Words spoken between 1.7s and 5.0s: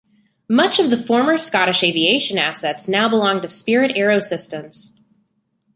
Aviation assets now belong to Spirit AeroSystems.